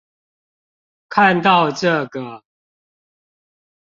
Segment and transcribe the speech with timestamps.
[1.09, 2.43] 看到這個